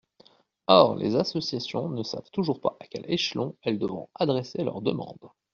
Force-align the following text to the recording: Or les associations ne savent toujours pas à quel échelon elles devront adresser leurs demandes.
Or 0.67 0.95
les 0.95 1.15
associations 1.15 1.87
ne 1.89 2.01
savent 2.01 2.31
toujours 2.31 2.59
pas 2.59 2.75
à 2.79 2.87
quel 2.87 3.05
échelon 3.07 3.55
elles 3.61 3.77
devront 3.77 4.09
adresser 4.15 4.63
leurs 4.63 4.81
demandes. 4.81 5.29